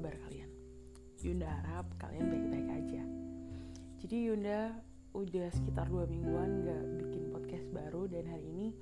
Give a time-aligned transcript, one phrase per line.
[0.00, 0.48] kabar kalian?
[1.20, 3.04] Yunda harap kalian baik-baik aja.
[4.00, 4.72] Jadi Yunda
[5.12, 8.72] udah sekitar dua mingguan gak bikin podcast baru dan hari ini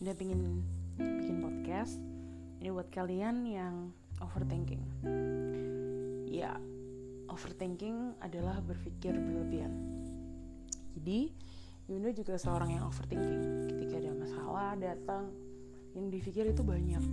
[0.00, 0.64] Yunda pengen
[0.96, 2.00] bikin podcast.
[2.64, 3.92] Ini buat kalian yang
[4.24, 4.80] overthinking.
[6.32, 6.56] Ya,
[7.28, 9.76] overthinking adalah berpikir berlebihan.
[10.96, 11.36] Jadi
[11.84, 13.68] Yunda juga seorang yang overthinking.
[13.76, 15.28] Ketika ada masalah datang,
[15.92, 17.04] yang dipikir itu banyak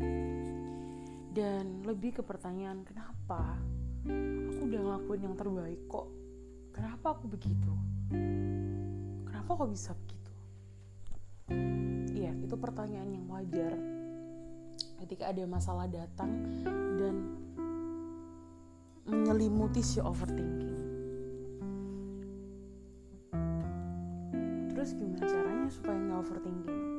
[1.30, 3.62] dan lebih ke pertanyaan kenapa
[4.50, 6.08] aku udah ngelakuin yang terbaik kok?
[6.74, 7.74] Kenapa aku begitu?
[9.30, 10.34] Kenapa kok bisa begitu?
[12.18, 13.74] Iya itu pertanyaan yang wajar.
[15.06, 16.32] Ketika ada masalah datang
[16.98, 17.16] dan
[19.06, 20.78] menyelimuti si overthinking.
[24.74, 26.99] Terus gimana caranya supaya nggak overthinking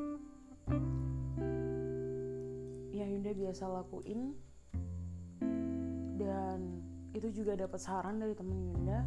[3.30, 4.34] Yunda biasa lakuin.
[6.18, 6.82] Dan
[7.14, 9.06] itu juga dapat saran dari temen Yunda.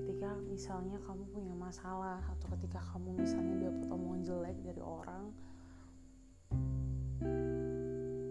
[0.00, 5.28] Ketika misalnya kamu punya masalah atau ketika kamu misalnya dapat omongan jelek dari orang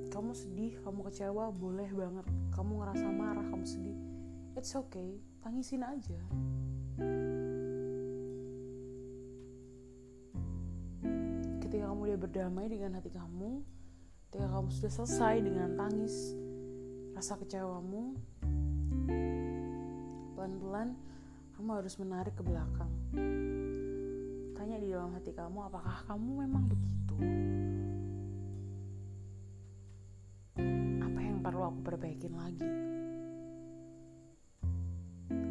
[0.10, 2.26] kamu sedih, kamu kecewa, boleh banget.
[2.56, 4.00] Kamu ngerasa marah, kamu sedih.
[4.58, 6.18] It's okay, tangisin aja.
[11.62, 13.60] Ketika kamu udah berdamai dengan hati kamu
[14.36, 16.36] ketika kamu sudah selesai dengan tangis
[17.16, 18.20] rasa kecewamu
[20.36, 20.92] pelan-pelan
[21.56, 22.92] kamu harus menarik ke belakang.
[24.60, 27.16] Tanya di dalam hati kamu apakah kamu memang begitu?
[31.00, 32.68] Apa yang perlu aku perbaikin lagi?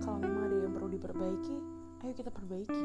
[0.04, 1.56] Kalau memang ada yang perlu diperbaiki
[2.04, 2.84] ayo kita perbaiki.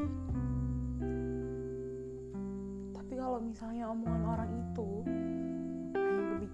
[2.96, 5.04] Tapi kalau misalnya omongan orang itu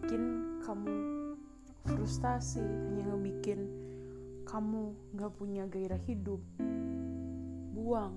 [0.06, 1.02] bikin kamu
[1.82, 3.66] frustasi hanya ngebikin
[4.46, 6.39] kamu gak punya gairah hidup
[7.74, 8.14] buang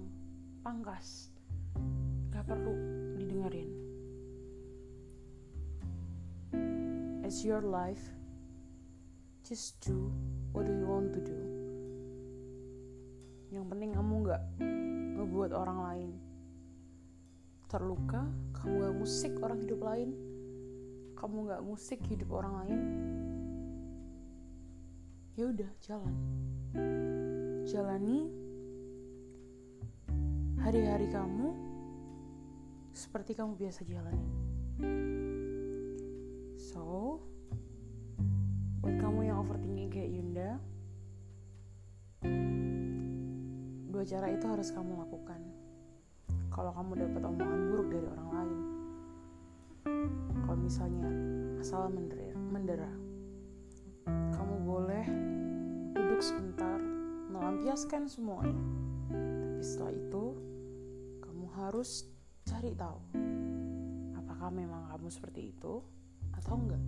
[0.61, 1.33] pangkas
[2.29, 2.77] gak perlu
[3.17, 3.73] didengerin.
[7.25, 8.05] It's your life.
[9.41, 10.13] Just do
[10.53, 11.41] what do you want to do.
[13.49, 14.43] Yang penting kamu gak
[15.17, 16.09] ngebuat orang lain
[17.65, 18.29] terluka
[18.61, 20.13] kamu gak musik orang hidup lain
[21.19, 22.81] kamu nggak musik hidup orang lain
[25.35, 26.15] ya udah jalan.
[27.67, 28.27] Jalani
[30.59, 31.55] hari-hari kamu
[32.91, 34.27] seperti kamu biasa jalani
[36.59, 37.19] so
[38.83, 40.51] buat kamu yang overthinking kayak Yunda
[43.91, 45.39] dua cara itu harus kamu lakukan.
[46.51, 48.78] Kalau kamu dapat omongan buruk dari orang lain
[50.69, 51.09] misalnya
[51.57, 52.91] masalah mendera, mendera.
[54.05, 55.01] Kamu boleh
[55.97, 56.77] duduk sebentar
[57.33, 58.53] melampiaskan semuanya.
[59.09, 60.25] Tapi setelah itu
[61.25, 62.05] kamu harus
[62.45, 63.01] cari tahu
[64.13, 65.81] apakah memang kamu seperti itu
[66.37, 66.83] atau enggak.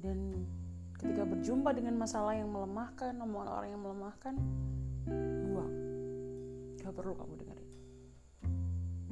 [0.00, 0.48] Dan
[0.96, 4.34] ketika berjumpa dengan masalah yang melemahkan omongan orang yang melemahkan
[5.44, 5.74] buang.
[6.80, 7.70] Gak perlu kamu dengerin.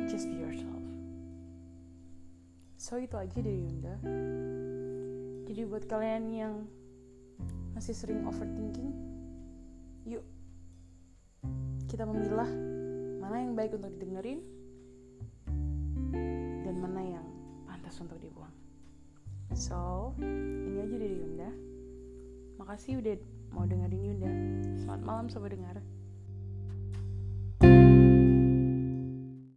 [0.09, 0.86] Just be yourself
[2.87, 3.99] so itu aja dari Yunda.
[5.51, 6.55] Jadi buat kalian yang
[7.75, 8.95] masih sering overthinking
[10.07, 10.23] yuk
[11.91, 12.47] kita memilah
[13.19, 14.39] mana yang baik untuk didengerin
[16.63, 17.27] dan mana yang
[17.67, 18.55] pantas untuk dibuang.
[19.51, 21.51] So ini aja dari Yunda.
[22.63, 23.19] Makasih udah
[23.51, 24.31] mau dengerin Yunda.
[24.79, 25.83] Selamat malam sobat dengar